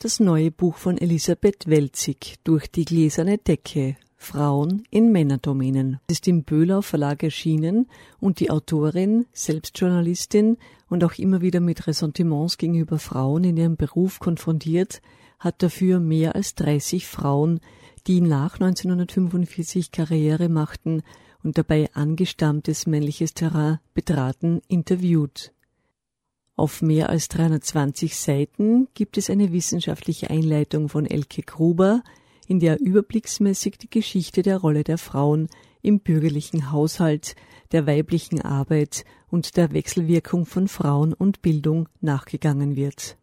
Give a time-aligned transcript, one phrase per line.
[0.00, 6.44] Das neue Buch von Elisabeth Welzig durch die gläserne Decke Frauen in Männerdomänen ist im
[6.44, 7.88] Böhlau Verlag erschienen
[8.20, 10.56] und die Autorin, selbst Journalistin
[10.88, 15.02] und auch immer wieder mit Ressentiments gegenüber Frauen in ihrem Beruf konfrontiert,
[15.40, 17.58] hat dafür mehr als 30 Frauen,
[18.06, 21.02] die nach 1945 Karriere machten
[21.42, 25.52] und dabei angestammtes männliches Terrain betraten, interviewt.
[26.58, 32.02] Auf mehr als 320 Seiten gibt es eine wissenschaftliche Einleitung von Elke Gruber,
[32.48, 35.46] in der überblicksmäßig die Geschichte der Rolle der Frauen
[35.82, 37.36] im bürgerlichen Haushalt,
[37.70, 43.16] der weiblichen Arbeit und der Wechselwirkung von Frauen und Bildung nachgegangen wird.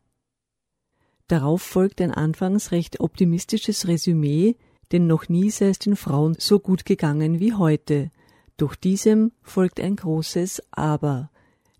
[1.27, 4.55] Darauf folgt ein anfangs recht optimistisches Resümee,
[4.93, 8.11] denn noch nie sei es den Frauen so gut gegangen wie heute.
[8.55, 11.31] Doch diesem folgt ein großes Aber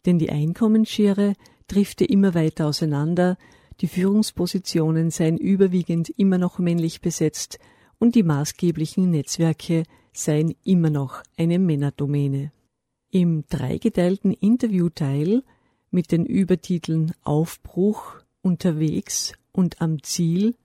[0.05, 1.34] denn die Einkommensschere
[1.68, 3.38] drifte immer weiter auseinander,
[3.82, 7.59] die Führungspositionen seien überwiegend immer noch männlich besetzt
[8.00, 9.83] und die maßgeblichen Netzwerke
[10.14, 12.52] seien immer noch eine Männerdomäne.
[13.11, 15.44] Im dreigeteilten Interviewteil
[15.92, 20.56] mit den Übertiteln Aufbruch, Unterwegs und am Ziel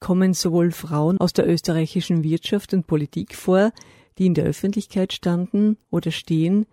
[0.00, 3.72] kommen sowohl Frauen aus der österreichischen Wirtschaft und Politik vor,
[4.18, 6.66] die in der Öffentlichkeit standen oder stehen,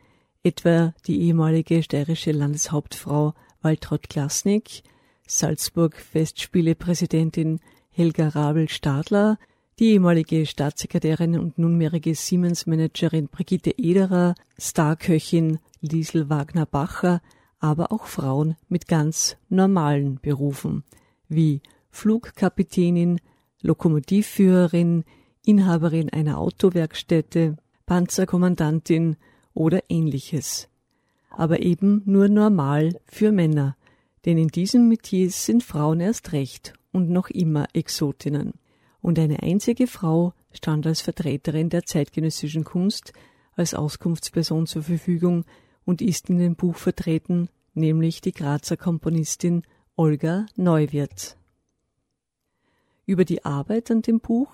[0.43, 4.81] etwa die ehemalige steirische Landeshauptfrau Waltraud Klasnik,
[5.27, 7.59] Salzburg-Festspiele-Präsidentin
[7.91, 9.37] Helga Rabel-Stadler,
[9.79, 17.21] die ehemalige Staatssekretärin und nunmehrige Siemens-Managerin Brigitte Ederer, Starköchin Liesel Wagner-Bacher,
[17.59, 20.85] aber auch Frauen mit ganz normalen Berufen,
[21.27, 23.19] wie Flugkapitänin,
[23.61, 25.03] Lokomotivführerin,
[25.45, 29.17] Inhaberin einer Autowerkstätte, Panzerkommandantin
[29.53, 30.69] oder ähnliches.
[31.29, 33.75] Aber eben nur normal für Männer,
[34.25, 38.53] denn in diesem Metier sind Frauen erst recht und noch immer Exotinnen.
[39.01, 43.13] Und eine einzige Frau stand als Vertreterin der zeitgenössischen Kunst
[43.55, 45.45] als Auskunftsperson zur Verfügung
[45.85, 49.63] und ist in dem Buch vertreten, nämlich die Grazer Komponistin
[49.95, 51.37] Olga Neuwirth.
[53.05, 54.51] Über die Arbeit an dem Buch,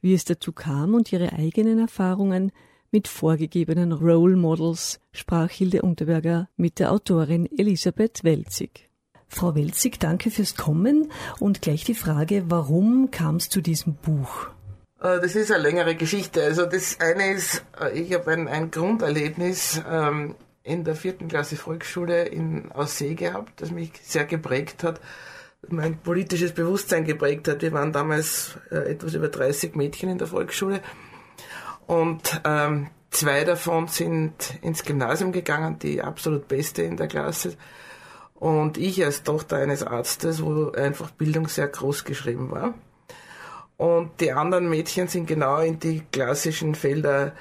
[0.00, 2.52] wie es dazu kam und ihre eigenen Erfahrungen
[2.90, 8.88] mit vorgegebenen Role Models sprach Hilde Unterberger mit der Autorin Elisabeth Welzig.
[9.28, 11.10] Frau Welzig, danke fürs Kommen
[11.40, 14.48] und gleich die Frage, warum kam es zu diesem Buch?
[15.00, 16.42] Äh, das ist eine längere Geschichte.
[16.42, 21.56] Also das eine ist, äh, ich habe ein, ein Grunderlebnis ähm, in der vierten Klasse
[21.56, 25.00] Volksschule in Aussee gehabt, das mich sehr geprägt hat,
[25.68, 27.62] mein politisches Bewusstsein geprägt hat.
[27.62, 30.80] Wir waren damals äh, etwas über 30 Mädchen in der Volksschule
[31.86, 37.56] und ähm, zwei davon sind ins Gymnasium gegangen, die absolut beste in der Klasse.
[38.34, 42.74] Und ich als Tochter eines Arztes, wo einfach Bildung sehr groß geschrieben war.
[43.76, 47.32] Und die anderen Mädchen sind genau in die klassischen Felder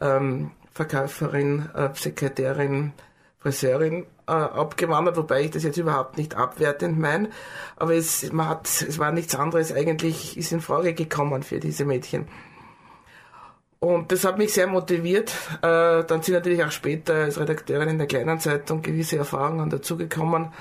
[0.00, 2.92] ähm, Verkäuferin, äh, Sekretärin,
[3.38, 7.28] Friseurin äh, abgewandert, wobei ich das jetzt überhaupt nicht abwertend meine.
[7.76, 11.84] Aber es, man hat, es war nichts anderes eigentlich, ist in Frage gekommen für diese
[11.84, 12.26] Mädchen.
[13.82, 15.34] Und das hat mich sehr motiviert.
[15.60, 20.52] Äh, dann sind natürlich auch später als Redakteurin in der kleinen Zeitung gewisse Erfahrungen dazugekommen.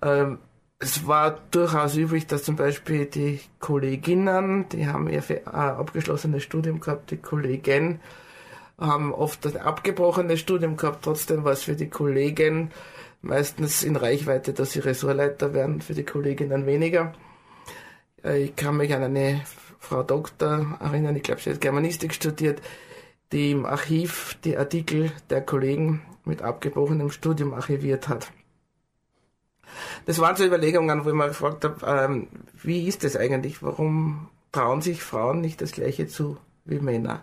[0.00, 0.38] Ähm,
[0.78, 6.78] es war durchaus üblich, dass zum Beispiel die Kolleginnen, die haben ihr äh, abgeschlossenes Studium
[6.78, 7.98] gehabt, die Kollegen
[8.78, 12.70] haben oft ein abgebrochenes Studium gehabt, trotzdem war es für die Kollegen
[13.22, 17.12] meistens in Reichweite, dass sie Ressortleiter werden, für die Kolleginnen weniger.
[18.22, 19.40] Äh, ich kann mich an eine
[19.80, 22.62] Frau Doktor erinnern, ich glaube, sie hat Germanistik studiert,
[23.32, 28.30] die im Archiv die Artikel der Kollegen mit abgebrochenem Studium archiviert hat.
[30.06, 32.28] Das waren so Überlegungen, wo ich mal gefragt habe, ähm,
[32.62, 33.62] wie ist das eigentlich?
[33.62, 37.22] Warum trauen sich Frauen nicht das Gleiche zu wie Männer?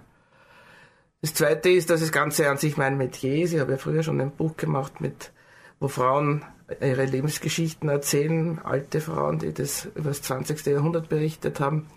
[1.21, 3.53] Das Zweite ist, dass das Ganze an sich mein Metier ist.
[3.53, 5.31] Ich habe ja früher schon ein Buch gemacht, mit,
[5.79, 6.45] wo Frauen
[6.81, 10.65] ihre Lebensgeschichten erzählen, alte Frauen, die das über das 20.
[10.65, 11.87] Jahrhundert berichtet haben.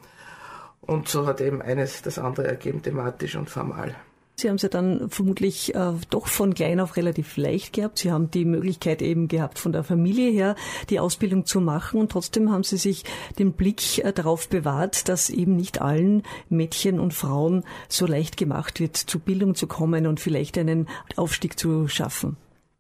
[0.91, 3.95] Und so hat eben eines das andere ergeben, thematisch und formal.
[4.35, 7.99] Sie haben es ja dann vermutlich äh, doch von klein auf relativ leicht gehabt.
[7.99, 10.57] Sie haben die Möglichkeit eben gehabt, von der Familie her
[10.89, 13.05] die Ausbildung zu machen und trotzdem haben Sie sich
[13.39, 18.81] den Blick äh, darauf bewahrt, dass eben nicht allen Mädchen und Frauen so leicht gemacht
[18.81, 22.37] wird, zu Bildung zu kommen und vielleicht einen Aufstieg zu schaffen.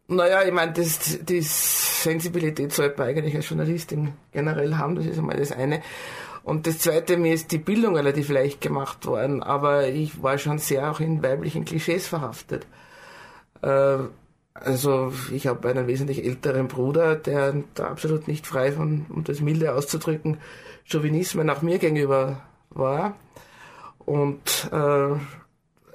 [0.08, 5.16] Naja, ich meine, das, die Sensibilität sollte man eigentlich als Journalistin generell haben, das ist
[5.16, 5.80] einmal das eine.
[6.42, 10.58] Und das Zweite, mir ist die Bildung relativ leicht gemacht worden, aber ich war schon
[10.58, 12.66] sehr auch in weiblichen Klischees verhaftet.
[13.62, 13.98] Äh,
[14.54, 19.40] Also ich habe einen wesentlich älteren Bruder, der da absolut nicht frei von, um das
[19.40, 20.38] milde auszudrücken,
[20.84, 22.40] Chauvinisme nach mir gegenüber
[22.70, 23.14] war.
[24.00, 25.14] Und äh,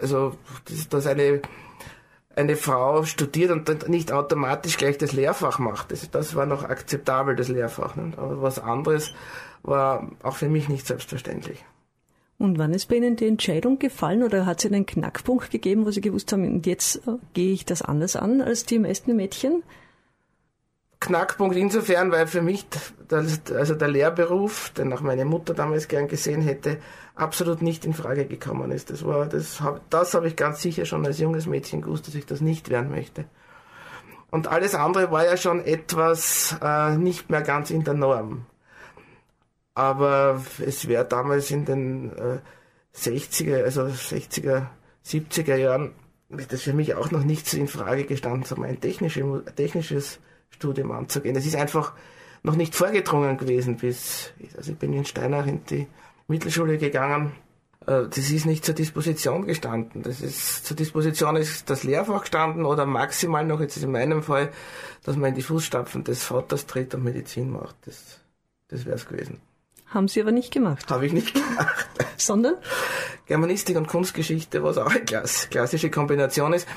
[0.01, 1.41] also dass, dass eine
[2.35, 5.91] eine Frau studiert und nicht automatisch gleich das Lehrfach macht.
[5.91, 7.95] Das, das war noch akzeptabel, das Lehrfach.
[7.95, 8.17] Nicht?
[8.17, 9.13] Aber was anderes
[9.65, 11.63] war auch für mich nicht selbstverständlich.
[12.37, 15.91] Und wann ist bei Ihnen die Entscheidung gefallen oder hat es einen Knackpunkt gegeben, wo
[15.91, 19.63] Sie gewusst haben, jetzt äh, gehe ich das anders an als die meisten Mädchen?
[20.99, 22.65] Knackpunkt insofern, weil für mich
[23.07, 26.77] das, also der Lehrberuf, den auch meine Mutter damals gern gesehen hätte,
[27.15, 28.89] absolut nicht in Frage gekommen ist.
[28.89, 32.15] Das war, das habe das habe ich ganz sicher schon als junges Mädchen gewusst, dass
[32.15, 33.25] ich das nicht werden möchte.
[34.31, 38.45] Und alles andere war ja schon etwas äh, nicht mehr ganz in der Norm.
[39.75, 42.39] Aber es wäre damals in den äh,
[42.95, 44.67] 60er, also 60er,
[45.05, 45.91] 70er Jahren,
[46.29, 50.19] das für mich auch noch nicht so in Frage gestanden, so mein technische, technisches
[50.49, 51.35] Studium anzugehen.
[51.35, 51.93] Es ist einfach
[52.41, 55.87] noch nicht vorgedrungen gewesen bis, also ich bin in Steinach in die
[56.27, 57.33] Mittelschule gegangen.
[57.85, 60.03] Äh, das ist nicht zur Disposition gestanden.
[60.03, 64.23] Das ist zur Disposition ist das Lehrfach gestanden oder maximal noch, jetzt ist in meinem
[64.23, 64.51] Fall,
[65.03, 67.75] dass man in die Fußstapfen des Vaters tritt und Medizin macht.
[67.85, 68.21] Das,
[68.69, 69.41] das wäre es gewesen.
[69.87, 70.89] Haben Sie aber nicht gemacht.
[70.89, 71.87] Habe ich nicht gemacht.
[72.17, 72.55] Sondern?
[73.27, 76.67] Germanistik und Kunstgeschichte, was auch eine klassische Kombination ist.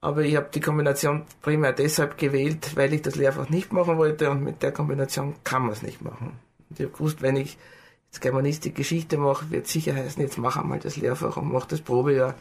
[0.00, 4.30] Aber ich habe die Kombination primär deshalb gewählt, weil ich das Lehrfach nicht machen wollte
[4.30, 6.38] und mit der Kombination kann man es nicht machen.
[6.68, 7.58] Und ich habe gewusst, wenn ich
[8.06, 11.80] jetzt Germanistik Geschichte mache, wird sicher heißen, jetzt mach einmal das Lehrfach und mach das
[11.80, 12.34] Probejahr.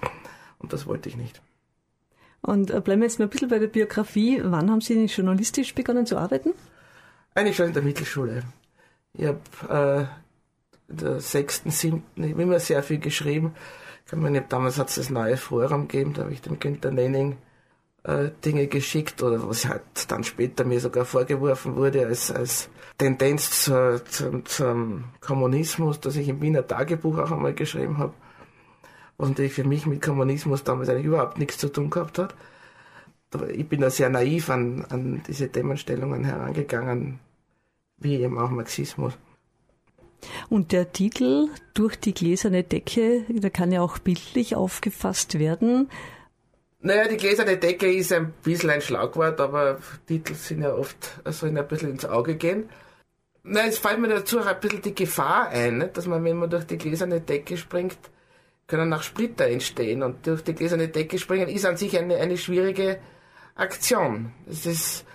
[0.59, 1.41] Und das wollte ich nicht.
[2.41, 4.41] Und äh, bleiben wir jetzt mal ein bisschen bei der Biografie.
[4.43, 6.53] Wann haben Sie journalistisch begonnen zu arbeiten?
[7.33, 8.43] Eigentlich schon in der Mittelschule.
[9.17, 10.09] Ich habe
[10.89, 13.53] äh, der sechsten, siebten, ich habe immer sehr viel geschrieben.
[14.05, 16.91] Ich kann mir damals hat es das neue Forum gegeben, da habe ich dem Günther
[16.91, 17.37] Nenning
[18.03, 23.63] äh, Dinge geschickt oder was halt dann später mir sogar vorgeworfen wurde als, als Tendenz
[23.63, 28.13] zu, zu, zum Kommunismus, dass ich im Wiener Tagebuch auch einmal geschrieben habe,
[29.17, 32.35] was natürlich für mich mit Kommunismus damals eigentlich überhaupt nichts zu tun gehabt hat.
[33.51, 37.19] Ich bin da sehr naiv an, an diese Themenstellungen herangegangen,
[37.97, 39.13] wie eben auch Marxismus.
[40.49, 45.89] Und der Titel Durch die gläserne Decke, der kann ja auch bildlich aufgefasst werden.
[46.79, 51.57] Naja, die gläserne Decke ist ein bisschen ein Schlagwort, aber Titel sind ja oft, sollen
[51.57, 52.69] ein bisschen ins Auge gehen.
[53.43, 55.97] Nein, es fällt mir dazu auch ein bisschen die Gefahr ein, nicht?
[55.97, 57.97] dass man, wenn man durch die gläserne Decke springt,
[58.67, 60.03] können auch Splitter entstehen.
[60.03, 62.99] Und durch die gläserne Decke springen ist an sich eine, eine schwierige
[63.55, 64.31] Aktion.
[64.47, 65.05] Das ist,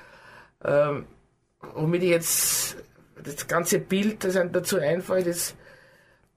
[0.65, 1.07] ähm,
[1.75, 2.77] womit ich jetzt,
[3.23, 5.57] das ganze Bild, das einem dazu einfällt, ist,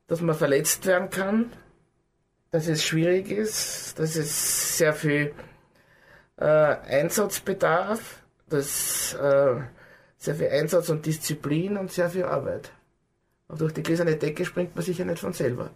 [0.07, 1.51] dass man verletzt werden kann,
[2.51, 5.33] dass es schwierig ist, dass es sehr viel
[6.37, 9.55] äh, Einsatz bedarf, dass äh,
[10.17, 12.71] sehr viel Einsatz und Disziplin und sehr viel Arbeit.
[13.47, 15.71] Und durch die gläserne Decke springt man sicher nicht von selber.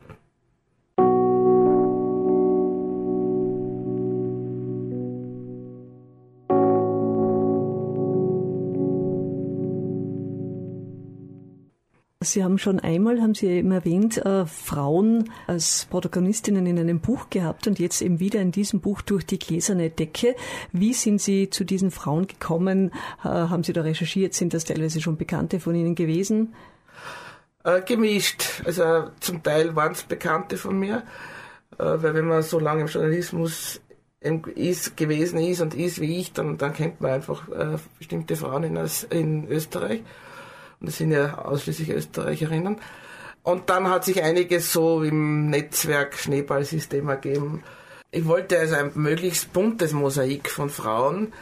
[12.32, 17.30] Sie haben schon einmal, haben Sie eben erwähnt, äh, Frauen als Protagonistinnen in einem Buch
[17.30, 20.36] gehabt und jetzt eben wieder in diesem Buch durch die gläserne Decke.
[20.72, 22.92] Wie sind Sie zu diesen Frauen gekommen?
[23.24, 24.34] Äh, haben Sie da recherchiert?
[24.34, 26.54] Sind das teilweise schon Bekannte von Ihnen gewesen?
[27.64, 28.62] Äh, gemischt.
[28.66, 31.04] Also zum Teil waren es Bekannte von mir,
[31.78, 33.82] äh, weil wenn man so lange im Journalismus
[34.56, 38.64] ist, gewesen ist und ist wie ich, dann, dann kennt man einfach äh, bestimmte Frauen
[38.64, 40.02] in, in Österreich.
[40.80, 42.78] Und das sind ja ausschließlich Österreicherinnen.
[43.44, 47.64] Und dann hat sich einiges so im Netzwerk Schneeballsystem ergeben.
[48.12, 51.34] Ich wollte also ein möglichst buntes Mosaik von Frauen,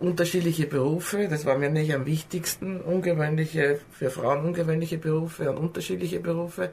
[0.00, 6.20] unterschiedliche Berufe, das war mir nicht am wichtigsten, ungewöhnliche, für Frauen ungewöhnliche Berufe und unterschiedliche
[6.20, 6.70] Berufe,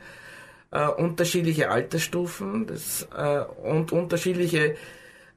[0.71, 4.75] äh, unterschiedliche Altersstufen das, äh, und unterschiedliche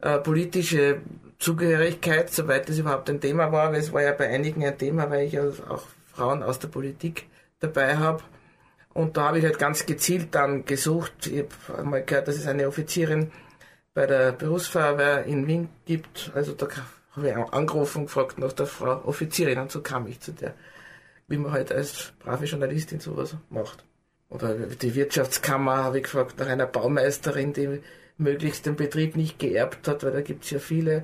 [0.00, 0.98] äh, politische
[1.38, 5.10] Zugehörigkeit, soweit das überhaupt ein Thema war, weil es war ja bei einigen ein Thema,
[5.10, 7.26] weil ich ja auch Frauen aus der Politik
[7.60, 8.22] dabei habe.
[8.92, 11.26] Und da habe ich halt ganz gezielt dann gesucht.
[11.26, 13.30] Ich habe einmal gehört, dass es eine Offizierin
[13.94, 16.32] bei der Berufsfeuerwehr in Wien gibt.
[16.34, 16.66] Also da
[17.12, 20.54] habe ich angerufen und gefragt nach der Frau Offizierin und so kam ich zu der,
[21.28, 23.84] wie man halt als brave Journalistin sowas macht.
[24.28, 27.80] Oder die Wirtschaftskammer habe ich gefragt nach einer Baumeisterin, die
[28.16, 31.02] möglichst den Betrieb nicht geerbt hat, weil da gibt es ja viele.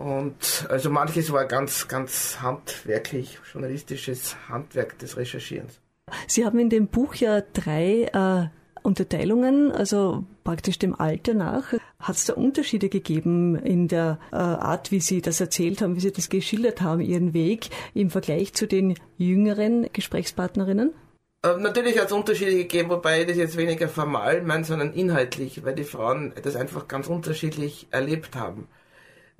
[0.00, 5.78] Und also manches war ganz, ganz handwerklich, journalistisches Handwerk des Recherchierens.
[6.26, 8.48] Sie haben in dem Buch ja drei äh,
[8.82, 11.74] Unterteilungen, also praktisch dem Alter nach?
[11.98, 16.00] Hat es da Unterschiede gegeben in der äh, Art, wie Sie das erzählt haben, wie
[16.00, 20.94] Sie das geschildert haben, Ihren Weg im Vergleich zu den jüngeren Gesprächspartnerinnen?
[21.42, 25.62] Äh, natürlich hat es Unterschiede gegeben, wobei ich das jetzt weniger formal meine, sondern inhaltlich,
[25.62, 28.66] weil die Frauen das einfach ganz unterschiedlich erlebt haben.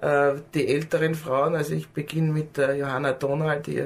[0.01, 3.83] Äh, die älteren Frauen, also ich beginne mit der Johanna Donald, die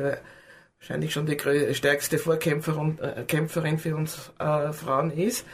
[0.78, 1.38] wahrscheinlich schon die
[1.74, 5.46] stärkste Vorkämpferin äh, Kämpferin für uns äh, Frauen ist,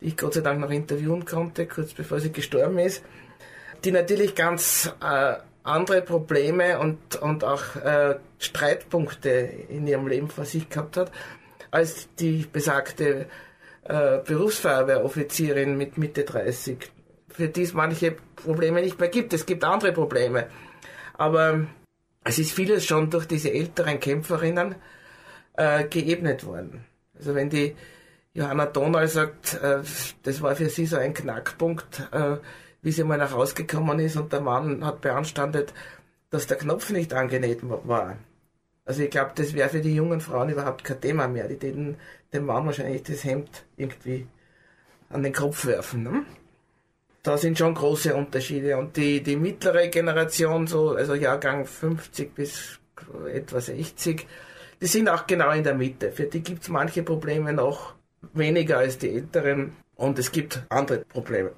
[0.00, 3.02] die ich Gott sei Dank noch interviewen konnte, kurz bevor sie gestorben ist,
[3.84, 10.44] die natürlich ganz äh, andere Probleme und, und auch äh, Streitpunkte in ihrem Leben vor
[10.44, 11.10] sich gehabt hat
[11.74, 13.26] als die besagte
[13.82, 16.78] äh, Berufsfeuerwehroffizierin mit Mitte 30,
[17.34, 19.32] für die es manche Probleme nicht mehr gibt.
[19.32, 20.46] Es gibt andere Probleme.
[21.14, 21.66] Aber
[22.22, 24.76] es ist vieles schon durch diese älteren Kämpferinnen
[25.54, 26.84] äh, geebnet worden.
[27.16, 27.74] Also wenn die
[28.32, 29.82] Johanna Donal sagt, äh,
[30.22, 32.36] das war für sie so ein Knackpunkt, äh,
[32.82, 35.74] wie sie mal nach Hause gekommen ist und der Mann hat beanstandet,
[36.30, 38.16] dass der Knopf nicht angenäht war.
[38.84, 41.48] Also ich glaube, das wäre für die jungen Frauen überhaupt kein Thema mehr.
[41.48, 41.96] Die täten
[42.32, 44.26] dem Mann wahrscheinlich das Hemd irgendwie
[45.08, 46.02] an den Kopf werfen.
[46.02, 46.24] Ne?
[47.24, 48.76] Da sind schon große Unterschiede.
[48.76, 52.78] Und die, die mittlere Generation, so, also Jahrgang 50 bis
[53.32, 54.26] etwa 60,
[54.80, 56.12] die sind auch genau in der Mitte.
[56.12, 57.94] Für die gibt es manche Probleme noch
[58.34, 59.72] weniger als die älteren.
[59.96, 61.52] Und es gibt andere Probleme.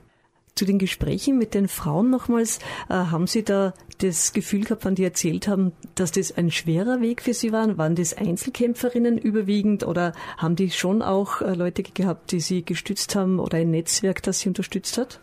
[0.55, 4.95] Zu den Gesprächen mit den Frauen nochmals, äh, haben Sie da das Gefühl gehabt, wann
[4.95, 7.77] die erzählt haben, dass das ein schwerer Weg für Sie war?
[7.77, 13.17] Waren das Einzelkämpferinnen überwiegend oder haben die schon auch äh, Leute gehabt, die Sie gestützt
[13.17, 15.19] haben oder ein Netzwerk, das Sie unterstützt hat?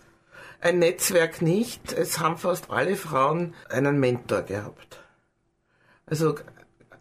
[0.63, 1.91] Ein Netzwerk nicht.
[1.91, 4.98] Es haben fast alle Frauen einen Mentor gehabt.
[6.05, 6.36] Also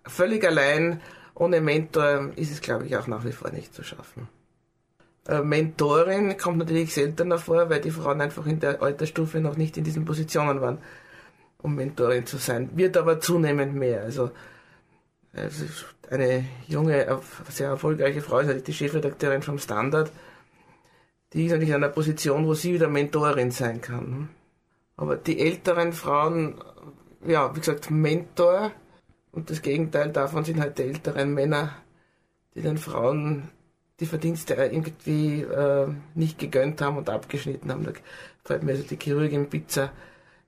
[0.05, 1.01] völlig allein
[1.37, 4.27] ohne Mentor ist es, glaube ich, auch nach wie vor nicht zu schaffen.
[5.29, 9.77] Äh, Mentorin kommt natürlich seltener vor, weil die Frauen einfach in der Altersstufe noch nicht
[9.77, 10.79] in diesen Positionen waren,
[11.59, 12.69] um Mentorin zu sein.
[12.75, 14.03] Wird aber zunehmend mehr.
[14.03, 14.33] Also,
[15.35, 15.67] also
[16.11, 20.11] eine junge, sehr erfolgreiche Frau ist natürlich die Chefredakteurin vom Standard.
[21.33, 24.29] Die ist natürlich in einer Position, wo sie wieder Mentorin sein kann.
[24.97, 26.57] Aber die älteren Frauen,
[27.27, 28.73] ja, wie gesagt, Mentor.
[29.31, 31.75] Und das Gegenteil davon sind halt die älteren Männer,
[32.55, 33.49] die den Frauen
[34.01, 37.85] die Verdienste irgendwie äh, nicht gegönnt haben und abgeschnitten haben.
[37.85, 37.93] Da
[38.45, 39.93] fällt mir also die Chirurgin Pizza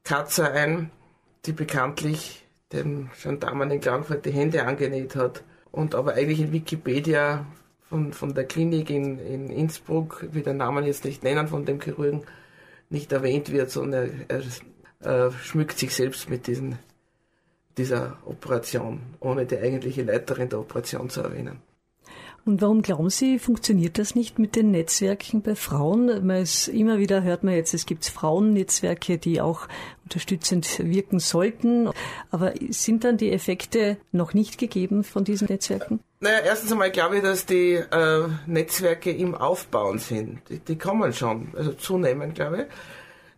[0.03, 0.91] Katzer ein,
[1.47, 7.47] die bekanntlich dem Gendarmen in Klagenfurt die Hände angenäht hat und aber eigentlich in Wikipedia
[7.95, 11.81] von, von der Klinik in, in Innsbruck, wie den Namen jetzt nicht nennen, von dem
[11.81, 12.23] Chirurgen
[12.91, 14.43] nicht erwähnt wird, sondern er,
[14.99, 16.77] er äh, schmückt sich selbst mit diesen,
[17.79, 21.59] dieser Operation, ohne die eigentliche Leiterin der Operation zu erwähnen.
[22.47, 26.27] Und warum glauben Sie, funktioniert das nicht mit den Netzwerken bei Frauen?
[26.27, 29.67] Man ist, immer wieder hört man jetzt, es gibt Frauennetzwerke, die auch
[30.03, 31.89] unterstützend wirken sollten.
[32.31, 36.01] Aber sind dann die Effekte noch nicht gegeben von diesen Netzwerken?
[36.21, 40.41] Naja, erstens einmal glaube ich, dass die äh, Netzwerke im Aufbauen sind.
[40.51, 42.65] Die, die kommen schon, also zunehmend, glaube ich.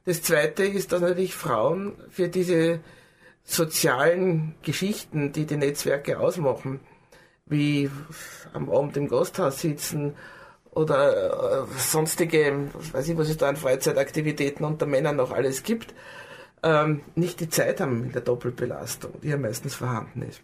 [0.04, 2.80] Das Zweite ist, dass natürlich Frauen für diese
[3.44, 6.80] sozialen Geschichten, die die Netzwerke ausmachen,
[7.47, 7.91] wie
[8.53, 10.15] am Abend im Gasthaus sitzen
[10.71, 15.95] oder äh, sonstige, weiß ich, was es da an Freizeitaktivitäten unter Männern noch alles gibt,
[16.62, 20.43] ähm, nicht die Zeit haben in der Doppelbelastung, die ja meistens vorhanden ist.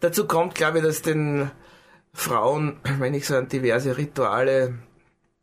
[0.00, 1.50] Dazu kommt, glaube ich, dass den
[2.12, 4.74] Frauen, wenn ich so an diverse Rituale,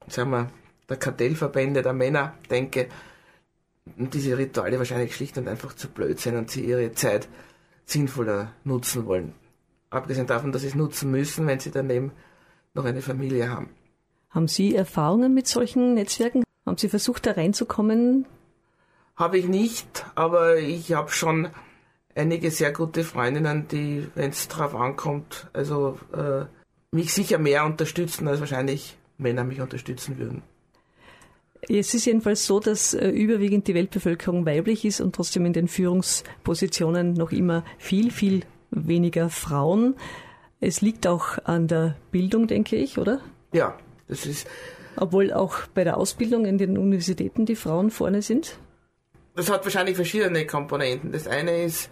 [0.08, 0.52] sagen wir,
[0.90, 2.90] der Kartellverbände der Männer denke,
[3.86, 7.28] diese Rituale wahrscheinlich schlicht und einfach zu blöd sind und sie ihre Zeit
[7.86, 9.34] sinnvoller nutzen wollen.
[9.94, 12.12] Abgesehen davon, dass sie es nutzen müssen, wenn sie daneben
[12.74, 13.70] noch eine Familie haben.
[14.32, 16.44] Haben Sie Erfahrungen mit solchen Netzwerken?
[16.66, 18.26] Haben Sie versucht, da reinzukommen?
[19.16, 21.50] Habe ich nicht, aber ich habe schon
[22.16, 26.46] einige sehr gute Freundinnen, die, wenn es drauf ankommt, also äh,
[26.90, 30.42] mich sicher mehr unterstützen, als wahrscheinlich Männer mich unterstützen würden.
[31.70, 35.68] Es ist jedenfalls so, dass äh, überwiegend die Weltbevölkerung weiblich ist und trotzdem in den
[35.68, 38.42] Führungspositionen noch immer viel, viel
[38.76, 39.96] weniger Frauen.
[40.60, 43.20] Es liegt auch an der Bildung, denke ich, oder?
[43.52, 43.78] Ja,
[44.08, 44.48] das ist.
[44.96, 48.58] Obwohl auch bei der Ausbildung in den Universitäten die Frauen vorne sind?
[49.36, 51.12] Das hat wahrscheinlich verschiedene Komponenten.
[51.12, 51.90] Das eine ist,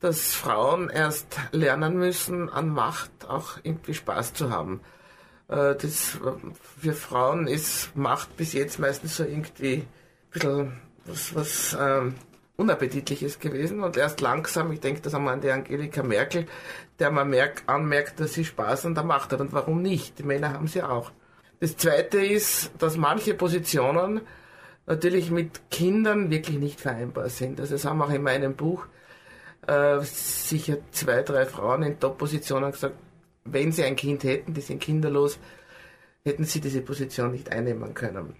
[0.00, 4.80] dass Frauen erst lernen müssen, an Macht auch irgendwie Spaß zu haben.
[5.48, 6.18] Äh, das,
[6.80, 9.86] für Frauen ist Macht bis jetzt meistens so irgendwie ein
[10.30, 10.72] bisschen
[11.04, 12.14] was, was ähm,
[12.62, 16.46] Unappetitliches gewesen und erst langsam, ich denke das einmal an die Angelika Merkel,
[16.98, 20.18] der man merkt, anmerkt, dass sie Spaß an der Macht hat und warum nicht?
[20.18, 21.10] Die Männer haben sie auch.
[21.60, 24.22] Das Zweite ist, dass manche Positionen
[24.86, 27.60] natürlich mit Kindern wirklich nicht vereinbar sind.
[27.60, 28.86] Also das haben auch in meinem Buch
[29.66, 32.96] äh, sicher zwei, drei Frauen in Top-Positionen gesagt,
[33.44, 35.38] wenn sie ein Kind hätten, die sind kinderlos,
[36.24, 38.36] hätten sie diese Position nicht einnehmen können.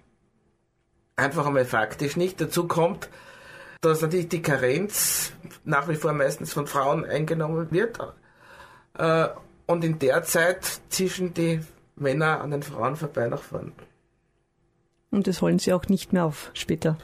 [1.15, 2.41] Einfach einmal faktisch nicht.
[2.41, 3.09] Dazu kommt,
[3.83, 5.33] dass natürlich die Karenz
[5.65, 7.99] nach wie vor meistens von Frauen eingenommen wird.
[8.97, 9.27] Äh,
[9.65, 11.59] und in der Zeit zischen die
[11.95, 13.73] Männer an den Frauen vorbei nach vorn.
[15.11, 16.97] Und das holen Sie auch nicht mehr auf später?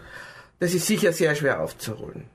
[0.60, 2.26] Das ist sicher sehr schwer aufzuholen.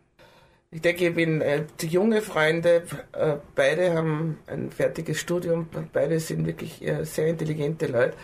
[0.70, 6.46] Ich denke, ich bin äh, junge Freunde, äh, beide haben ein fertiges Studium, beide sind
[6.46, 8.16] wirklich äh, sehr intelligente Leute.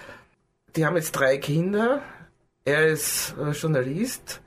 [0.75, 2.03] Die haben jetzt drei Kinder,
[2.65, 4.41] er ist äh, Journalist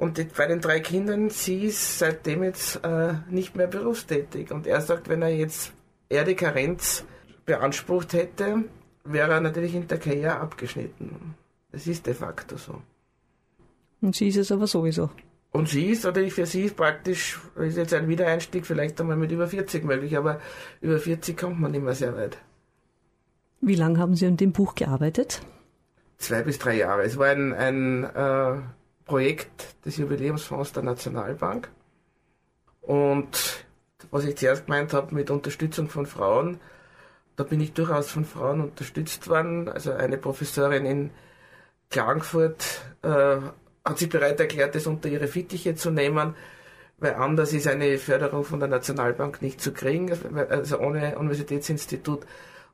[0.00, 4.50] und die, bei den drei Kindern, sie ist seitdem jetzt äh, nicht mehr berufstätig.
[4.50, 5.72] Und er sagt, wenn er jetzt
[6.08, 7.04] er die Karenz
[7.44, 8.64] beansprucht hätte,
[9.04, 11.34] wäre er natürlich in der Karriere abgeschnitten.
[11.70, 12.80] Das ist de facto so.
[14.00, 15.10] Und sie ist es aber sowieso.
[15.50, 19.30] Und sie ist natürlich für sie ist praktisch, ist jetzt ein Wiedereinstieg vielleicht einmal mit
[19.30, 20.40] über 40 möglich, aber
[20.80, 22.38] über 40 kommt man nicht mehr sehr weit.
[23.60, 25.42] Wie lange haben Sie an dem Buch gearbeitet?
[26.16, 27.02] Zwei bis drei Jahre.
[27.02, 28.62] Es war ein, ein äh,
[29.10, 31.68] Projekt des Jubiläumsfonds der Nationalbank.
[32.80, 33.64] Und
[34.12, 36.60] was ich zuerst gemeint habe mit Unterstützung von Frauen,
[37.34, 39.68] da bin ich durchaus von Frauen unterstützt worden.
[39.68, 41.10] Also eine Professorin in
[41.90, 43.38] Klagenfurt äh,
[43.84, 46.36] hat sich bereit erklärt, das unter ihre Fittiche zu nehmen,
[46.98, 50.12] weil anders ist eine Förderung von der Nationalbank nicht zu kriegen,
[50.48, 52.20] also ohne Universitätsinstitut.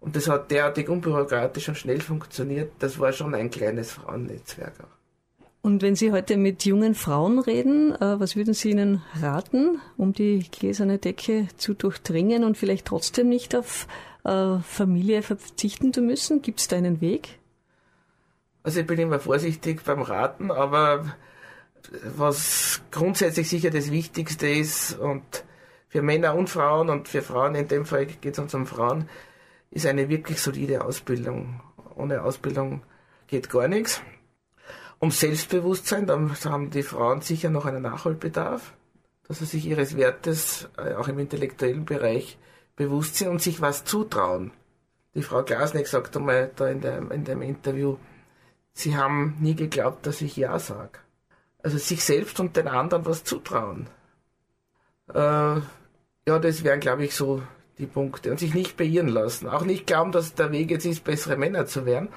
[0.00, 2.72] Und das hat derartig unbürokratisch und schnell funktioniert.
[2.80, 5.05] Das war schon ein kleines Frauennetzwerk auch.
[5.66, 10.12] Und wenn Sie heute mit jungen Frauen reden, äh, was würden Sie ihnen raten, um
[10.12, 13.88] die gläserne Decke zu durchdringen und vielleicht trotzdem nicht auf
[14.22, 16.40] äh, Familie verzichten zu müssen?
[16.40, 17.40] Gibt es da einen Weg?
[18.62, 21.16] Also ich bin immer vorsichtig beim Raten, aber
[22.16, 25.24] was grundsätzlich sicher das Wichtigste ist und
[25.88, 29.08] für Männer und Frauen und für Frauen, in dem Fall geht es uns um Frauen,
[29.72, 31.60] ist eine wirklich solide Ausbildung.
[31.96, 32.82] Ohne Ausbildung
[33.26, 34.00] geht gar nichts.
[34.98, 38.72] Um Selbstbewusstsein, da haben die Frauen sicher noch einen Nachholbedarf,
[39.28, 42.38] dass sie sich ihres Wertes äh, auch im intellektuellen Bereich
[42.76, 44.52] bewusst sind und sich was zutrauen.
[45.14, 47.96] Die Frau Glasneck sagt einmal da in, der, in dem Interview,
[48.72, 50.98] sie haben nie geglaubt, dass ich Ja sage.
[51.62, 53.88] Also sich selbst und den anderen was zutrauen.
[55.12, 55.18] Äh,
[56.28, 57.42] ja, das wären, glaube ich, so
[57.78, 58.30] die Punkte.
[58.30, 59.48] Und sich nicht beirren lassen.
[59.48, 62.08] Auch nicht glauben, dass der Weg jetzt ist, bessere Männer zu werden.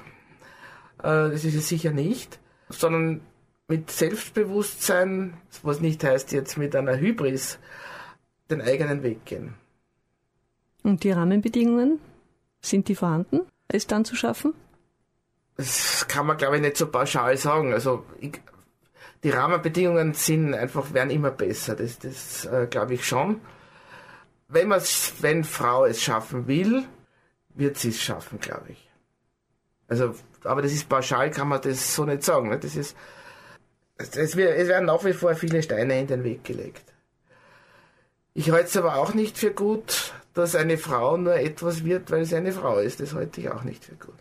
[0.98, 2.38] Äh, das ist es sicher nicht.
[2.70, 3.20] Sondern
[3.68, 7.58] mit Selbstbewusstsein, was nicht heißt jetzt mit einer Hybris,
[8.50, 9.54] den eigenen Weg gehen.
[10.82, 12.00] Und die Rahmenbedingungen,
[12.60, 13.42] sind die vorhanden?
[13.68, 14.54] Es dann zu schaffen?
[15.56, 17.72] Das kann man, glaube ich, nicht so pauschal sagen.
[17.72, 18.40] Also ich,
[19.22, 21.76] die Rahmenbedingungen sind einfach, werden immer besser.
[21.76, 23.40] Das, das äh, glaube ich schon.
[24.48, 24.80] Wenn man
[25.20, 26.84] wenn Frau es schaffen will,
[27.54, 28.90] wird sie es schaffen, glaube ich.
[29.86, 32.48] Also, aber das ist pauschal, kann man das so nicht sagen.
[32.48, 32.58] Ne?
[32.58, 32.96] Das ist,
[33.96, 36.84] es, es werden nach wie vor viele Steine in den Weg gelegt.
[38.34, 42.24] Ich halte es aber auch nicht für gut, dass eine Frau nur etwas wird, weil
[42.24, 43.00] sie eine Frau ist.
[43.00, 44.14] Das halte ich auch nicht für gut.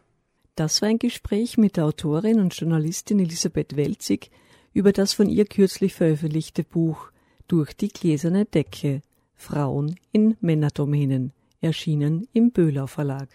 [0.56, 4.32] Das war ein Gespräch mit der Autorin und Journalistin Elisabeth Welzig
[4.74, 7.12] über das von ihr kürzlich veröffentlichte Buch
[7.48, 9.02] Durch die gläserne Decke
[9.36, 13.30] Frauen in Männerdomänen, erschienen im Böhler Verlag.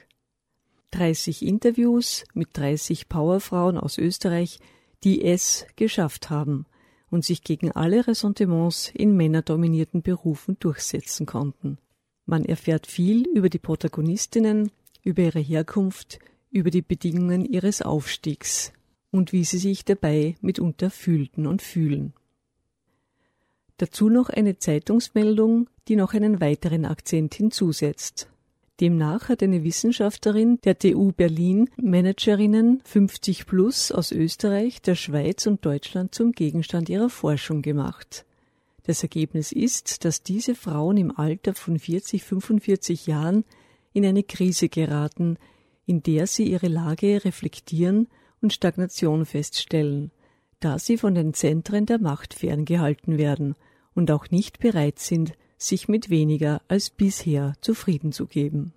[0.94, 4.60] 30 Interviews mit 30 Powerfrauen aus Österreich,
[5.02, 6.66] die es geschafft haben
[7.10, 11.78] und sich gegen alle Ressentiments in männerdominierten Berufen durchsetzen konnten.
[12.26, 14.70] Man erfährt viel über die Protagonistinnen,
[15.02, 18.72] über ihre Herkunft, über die Bedingungen ihres Aufstiegs
[19.10, 22.14] und wie sie sich dabei mitunter fühlten und fühlen.
[23.78, 28.28] Dazu noch eine Zeitungsmeldung, die noch einen weiteren Akzent hinzusetzt.
[28.80, 35.64] Demnach hat eine Wissenschaftlerin der TU Berlin Managerinnen 50 plus aus Österreich, der Schweiz und
[35.64, 38.24] Deutschland zum Gegenstand ihrer Forschung gemacht.
[38.82, 43.44] Das Ergebnis ist, dass diese Frauen im Alter von 40, 45 Jahren
[43.92, 45.38] in eine Krise geraten,
[45.86, 48.08] in der sie ihre Lage reflektieren
[48.42, 50.10] und Stagnation feststellen,
[50.58, 53.54] da sie von den Zentren der Macht ferngehalten werden
[53.94, 58.72] und auch nicht bereit sind, sich mit weniger als bisher zufrieden zu geben.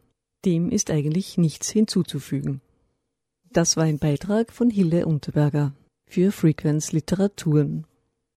[0.46, 2.62] Dem ist eigentlich nichts hinzuzufügen.
[3.52, 5.74] Das war ein Beitrag von Hilde Unterberger
[6.08, 7.87] für Frequenz Literaturen.